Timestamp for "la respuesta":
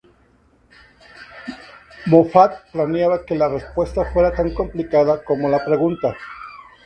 3.35-4.03